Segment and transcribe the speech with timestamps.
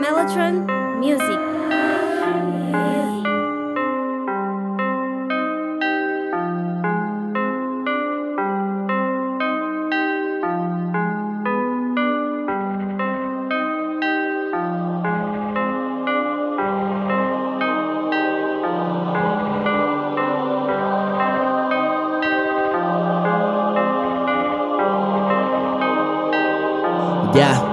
[0.00, 0.66] Mellotron
[0.98, 1.38] Music.
[27.32, 27.69] Yeah.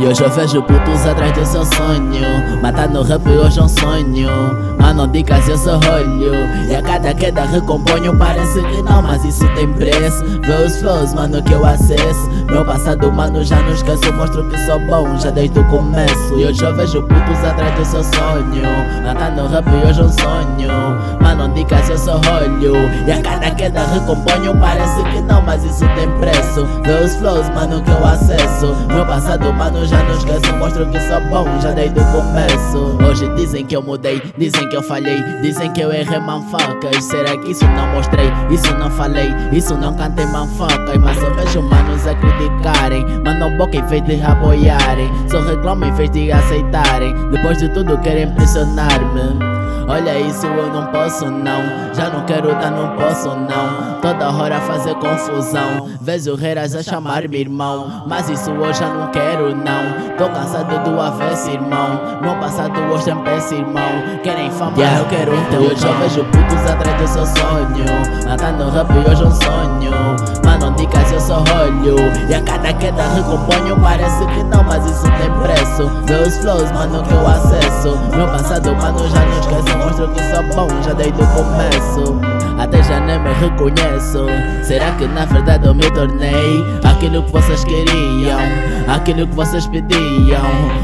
[0.00, 2.62] E hoje eu vejo putos atrás do seu sonho.
[2.62, 4.30] Matar no rap hoje é um sonho.
[4.80, 6.32] Mano, dicas eu sou rolho
[6.70, 10.24] E a cada queda recomponho Parece que não, mas isso tem preço.
[10.40, 12.30] Vê os flows, mano, que eu acesso.
[12.50, 14.10] Meu passado, mano, já não esqueço.
[14.14, 16.34] Mostro que sou bom, já desde o começo.
[16.38, 19.04] E hoje eu vejo putos atrás do seu sonho.
[19.04, 21.20] Matar no rap hoje é um sonho.
[21.20, 22.74] Mano, dicas eu sou rolho
[23.06, 26.66] E a cada queda recomponho Parece que não, mas isso tem preço.
[26.84, 28.74] Vê os flows, mano, que eu acesso.
[28.88, 32.98] Meu passado, mano, já não esqueço Mostro que sou bom, já desde o começo.
[33.08, 37.36] Hoje dizem que eu mudei, dizem que eu falhei Dizem que eu errei manfacas Será
[37.36, 42.06] que isso não mostrei, isso não falei Isso não cantei manfacas Mas eu vejo manos
[42.06, 45.10] a criticarem Mandam boca em vez de apoiarem.
[45.30, 47.14] Só reclamam em vez de aceitarem.
[47.30, 51.62] Depois de tudo querem impressionar-me Olha isso, eu não posso não.
[51.94, 54.00] Já não quero dar, não posso não.
[54.00, 55.90] Toda hora fazer confusão.
[56.00, 58.04] Vejo reiras a chamar-me irmão.
[58.06, 60.16] Mas isso hoje já não quero não.
[60.16, 62.00] Tô cansado do avesso, irmão.
[62.22, 63.90] Meu passado hoje tem peça, irmão.
[64.22, 64.98] Querem fama, yeah.
[65.00, 65.60] eu quero um teu.
[65.62, 67.84] Hoje eu vejo putos atrás do seu sonho.
[68.26, 69.90] Matando rap hoje é um sonho.
[70.44, 71.96] Mano, dicas eu sou rolho.
[72.28, 73.78] E a cada queda recomponho.
[73.80, 76.26] Parece que não, mas isso tem preço.
[76.26, 77.89] Os flows, mano, que eu acesso.
[78.20, 82.20] Meu passado, mano, já não esqueço mostro que sou bom já desde o começo
[82.60, 84.26] Até já nem me reconheço.
[84.62, 88.38] Será que na verdade eu me tornei Aquilo que vocês queriam?
[88.86, 90.42] Aquilo que vocês pediam.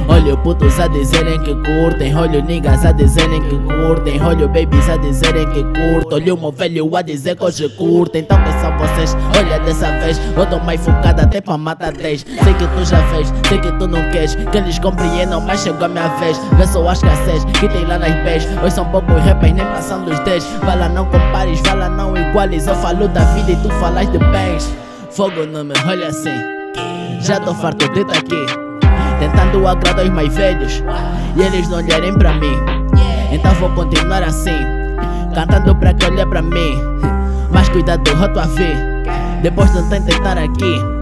[0.08, 4.96] Olho putos a dizerem que curtem Olho niggas a dizerem que curtem Olho babies a
[4.96, 8.22] dizerem que curtem Olho meu velho a dizer que hoje curtem.
[8.22, 12.24] Então que são vocês, olha dessa vez Eu tô mais focado até pra matar 10
[12.42, 15.84] Sei que tu já fez, sei que tu não queres Que eles compreendam, mas chegou
[15.84, 16.38] a minha vez.
[16.56, 18.46] Vê só as escassez que tem lá nas pés.
[18.62, 22.74] Hoje são poucos rappers, nem passando os 10 Fala não compares, fala não iguales Eu
[22.76, 24.72] falo da vida e tu falas de bens
[25.10, 26.38] Fogo não me olha assim.
[27.20, 28.46] Já tô farto de tá aqui
[29.18, 30.82] Tentando agradar os mais velhos
[31.36, 32.56] E eles não olharem pra mim.
[33.32, 34.64] Então vou continuar assim
[35.34, 36.78] Cantando pra que olhe pra mim.
[37.50, 38.76] Mas cuidado, eu tua ver
[39.42, 40.95] Depois de tentar estar aqui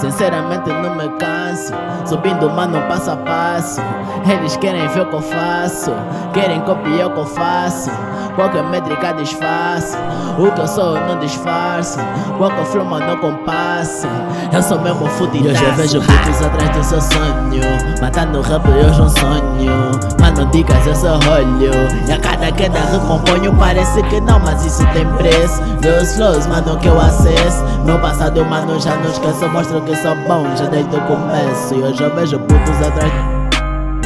[0.00, 1.74] Sinceramente não me canso.
[2.06, 3.80] Subindo mano passo a passo.
[4.26, 5.92] Eles querem ver o que eu faço.
[6.32, 7.90] Querem copiar o que eu faço.
[8.34, 9.98] Qualquer métrica desfaço
[10.38, 11.98] O que eu sou eu não disfarço
[12.38, 14.06] Qualquer flow mano compasso
[14.52, 17.90] Eu sou mesmo fudido Eu já vejo putos atrás do seu sonho.
[18.00, 19.90] Matando rap hoje um sonho.
[20.20, 21.70] Mano dicas eu sou rolho.
[22.08, 25.60] E a cada queda recomponho Parece que não mas isso tem preço.
[25.82, 27.62] Meus flows mano que eu acesso.
[27.84, 29.48] Meu passado mano já não esqueço.
[29.48, 33.12] Mostro que sou bom já desde o começo E hoje eu vejo putos atrás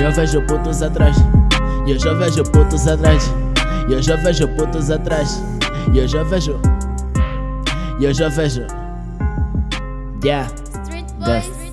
[0.01, 1.17] Eu vejo putos atrás
[1.87, 3.33] E hoje eu vejo putos atrás
[3.89, 5.43] e eu já vejo putos atrás.
[5.93, 6.59] E eu já vejo.
[8.01, 8.67] E eu já vejo.
[10.25, 10.49] Yeah.
[10.85, 11.13] Street.
[11.19, 11.64] Boys.